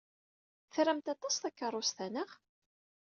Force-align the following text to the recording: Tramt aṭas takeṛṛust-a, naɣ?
Tramt 0.73 1.07
aṭas 1.13 1.35
takeṛṛust-a, 1.37 2.07
naɣ? 2.13 2.29